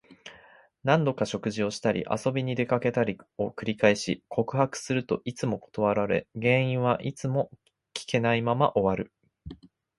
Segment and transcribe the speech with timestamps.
[0.83, 7.51] 何度か食事をしたり、遊びに出かけたりを繰り返し、告白するといつも断られ、原因はいつも
[7.93, 9.13] 聞けないまま終わる。